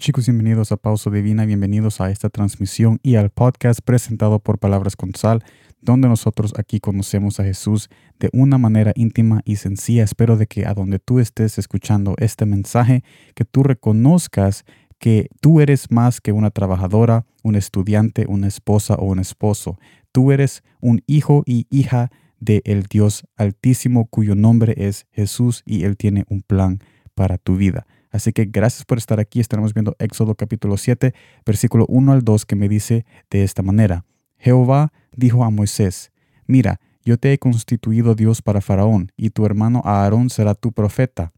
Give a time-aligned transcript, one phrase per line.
[0.00, 4.96] Chicos, bienvenidos a Pausa Divina, bienvenidos a esta transmisión y al podcast presentado por Palabras
[4.96, 5.44] con Sal,
[5.82, 10.02] donde nosotros aquí conocemos a Jesús de una manera íntima y sencilla.
[10.02, 13.04] Espero de que a donde tú estés escuchando este mensaje,
[13.34, 14.64] que tú reconozcas
[14.98, 19.78] que tú eres más que una trabajadora, un estudiante, una esposa o un esposo.
[20.12, 25.84] Tú eres un hijo y hija de el Dios Altísimo cuyo nombre es Jesús y
[25.84, 26.78] Él tiene un plan
[27.14, 27.86] para tu vida.
[28.10, 29.40] Así que gracias por estar aquí.
[29.40, 31.14] Estaremos viendo Éxodo capítulo 7,
[31.46, 34.04] versículo 1 al 2, que me dice de esta manera.
[34.38, 36.12] Jehová dijo a Moisés,
[36.46, 41.32] mira, yo te he constituido Dios para Faraón, y tu hermano Aarón será tu profeta.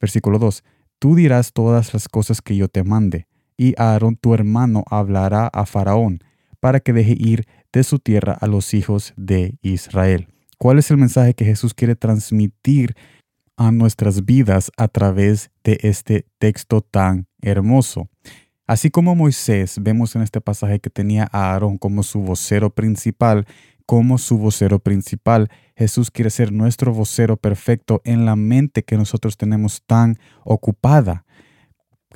[0.00, 0.64] Versículo 2,
[0.98, 5.66] tú dirás todas las cosas que yo te mande, y Aarón tu hermano hablará a
[5.66, 6.20] Faraón,
[6.60, 10.28] para que deje ir de su tierra a los hijos de Israel.
[10.58, 12.96] ¿Cuál es el mensaje que Jesús quiere transmitir
[13.58, 18.08] a nuestras vidas a través de este texto tan hermoso.
[18.66, 23.46] Así como Moisés, vemos en este pasaje que tenía a Aarón como su vocero principal,
[23.88, 29.38] como su vocero principal, Jesús quiere ser nuestro vocero perfecto en la mente que nosotros
[29.38, 31.24] tenemos tan ocupada.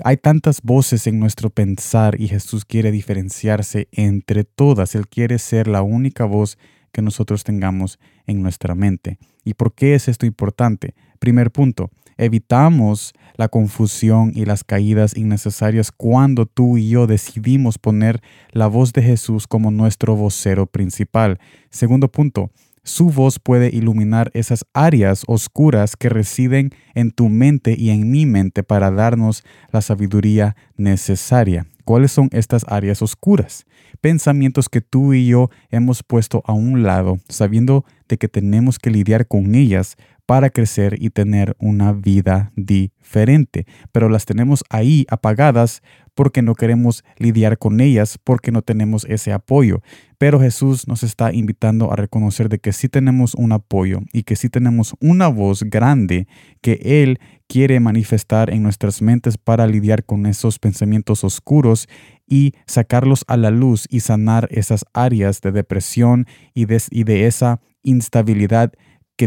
[0.05, 4.95] Hay tantas voces en nuestro pensar y Jesús quiere diferenciarse entre todas.
[4.95, 6.59] Él quiere ser la única voz
[6.93, 9.19] que nosotros tengamos en nuestra mente.
[9.43, 10.95] ¿Y por qué es esto importante?
[11.23, 18.21] Primer punto, evitamos la confusión y las caídas innecesarias cuando tú y yo decidimos poner
[18.51, 21.39] la voz de Jesús como nuestro vocero principal.
[21.71, 22.51] Segundo punto,
[22.83, 28.27] su voz puede iluminar esas áreas oscuras que residen en tu mente y en mi
[28.27, 31.69] mente para darnos la sabiduría necesaria.
[31.85, 33.65] ¿Cuáles son estas áreas oscuras?
[34.01, 38.91] Pensamientos que tú y yo hemos puesto a un lado, sabiendo de que tenemos que
[38.91, 39.97] lidiar con ellas
[40.33, 43.67] para crecer y tener una vida diferente.
[43.93, 45.83] Pero las tenemos ahí apagadas
[46.15, 49.83] porque no queremos lidiar con ellas, porque no tenemos ese apoyo.
[50.17, 54.35] Pero Jesús nos está invitando a reconocer de que sí tenemos un apoyo y que
[54.35, 56.27] sí tenemos una voz grande
[56.63, 61.91] que Él quiere manifestar en nuestras mentes para lidiar con esos pensamientos oscuros
[62.27, 67.27] y sacarlos a la luz y sanar esas áreas de depresión y de, y de
[67.27, 68.73] esa instabilidad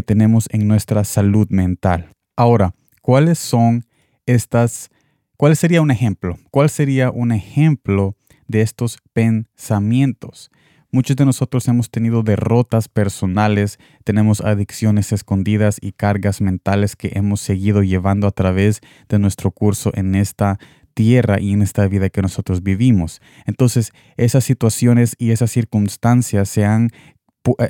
[0.02, 2.10] tenemos en nuestra salud mental.
[2.36, 3.84] Ahora, ¿cuáles son
[4.26, 4.90] estas,
[5.36, 6.38] cuál sería un ejemplo?
[6.50, 10.50] ¿Cuál sería un ejemplo de estos pensamientos?
[10.92, 17.40] Muchos de nosotros hemos tenido derrotas personales, tenemos adicciones escondidas y cargas mentales que hemos
[17.40, 20.58] seguido llevando a través de nuestro curso en esta
[20.94, 23.20] tierra y en esta vida que nosotros vivimos.
[23.44, 26.90] Entonces, esas situaciones y esas circunstancias se han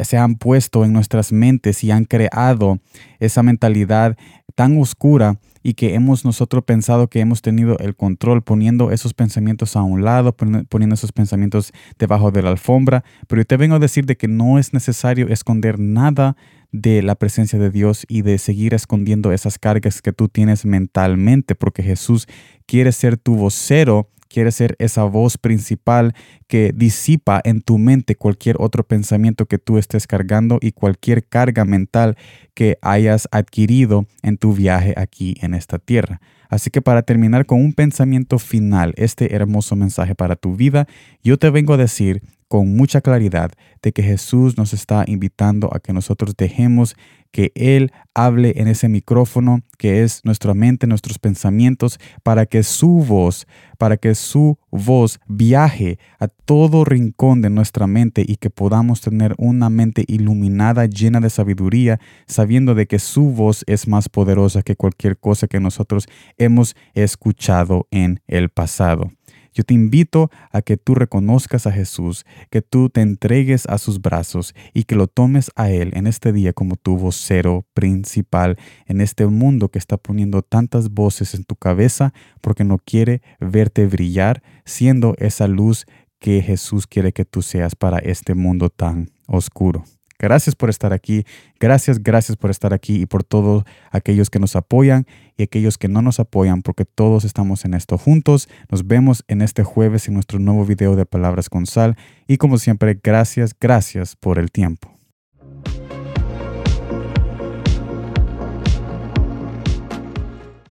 [0.02, 2.80] se han puesto en nuestras mentes y han creado
[3.18, 4.16] esa mentalidad
[4.54, 9.74] tan oscura y que hemos nosotros pensado que hemos tenido el control poniendo esos pensamientos
[9.74, 13.02] a un lado, poniendo esos pensamientos debajo de la alfombra.
[13.26, 16.36] Pero yo te vengo a decir de que no es necesario esconder nada
[16.70, 21.54] de la presencia de Dios y de seguir escondiendo esas cargas que tú tienes mentalmente,
[21.54, 22.28] porque Jesús
[22.66, 26.14] quiere ser tu vocero quiere ser esa voz principal
[26.46, 31.64] que disipa en tu mente cualquier otro pensamiento que tú estés cargando y cualquier carga
[31.64, 32.18] mental
[32.52, 36.20] que hayas adquirido en tu viaje aquí en esta tierra.
[36.50, 40.86] Así que para terminar con un pensamiento final, este hermoso mensaje para tu vida,
[41.24, 45.80] yo te vengo a decir con mucha claridad de que Jesús nos está invitando a
[45.80, 46.94] que nosotros dejemos
[47.36, 53.04] que Él hable en ese micrófono que es nuestra mente, nuestros pensamientos, para que su
[53.06, 59.02] voz, para que su voz viaje a todo rincón de nuestra mente y que podamos
[59.02, 64.62] tener una mente iluminada, llena de sabiduría, sabiendo de que su voz es más poderosa
[64.62, 66.06] que cualquier cosa que nosotros
[66.38, 69.10] hemos escuchado en el pasado.
[69.56, 74.02] Yo te invito a que tú reconozcas a Jesús, que tú te entregues a sus
[74.02, 79.00] brazos y que lo tomes a Él en este día como tu vocero principal en
[79.00, 82.12] este mundo que está poniendo tantas voces en tu cabeza
[82.42, 85.86] porque no quiere verte brillar siendo esa luz
[86.18, 89.84] que Jesús quiere que tú seas para este mundo tan oscuro.
[90.18, 91.24] Gracias por estar aquí.
[91.60, 95.88] Gracias, gracias por estar aquí y por todos aquellos que nos apoyan y aquellos que
[95.88, 98.48] no nos apoyan, porque todos estamos en esto juntos.
[98.70, 101.96] Nos vemos en este jueves en nuestro nuevo video de Palabras con Sal.
[102.26, 104.95] Y como siempre, gracias, gracias por el tiempo.